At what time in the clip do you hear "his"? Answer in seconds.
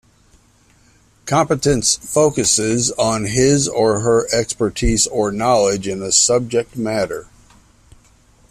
3.25-3.67